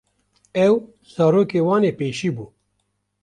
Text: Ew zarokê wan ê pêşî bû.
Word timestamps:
Ew 0.65 0.73
zarokê 1.13 1.61
wan 1.67 1.83
ê 1.89 1.91
pêşî 1.99 2.29
bû. 2.35 2.45